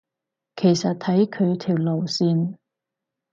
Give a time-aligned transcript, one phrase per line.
[0.55, 2.57] 其實睇佢條路線